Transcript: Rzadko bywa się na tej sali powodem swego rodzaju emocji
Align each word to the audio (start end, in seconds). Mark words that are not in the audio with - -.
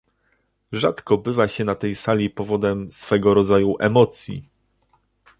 Rzadko 0.73 1.17
bywa 1.17 1.47
się 1.47 1.65
na 1.65 1.75
tej 1.75 1.95
sali 1.95 2.29
powodem 2.29 2.91
swego 2.91 3.33
rodzaju 3.33 3.75
emocji 3.79 4.49